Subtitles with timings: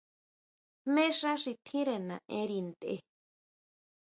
[0.83, 2.93] Jmé xá xi tjínre naʼenri ntʼe.